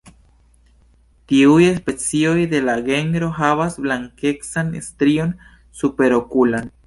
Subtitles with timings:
[1.31, 5.35] Ĉiuj specioj de la genro havas blankecan strion
[5.83, 6.73] superokulan.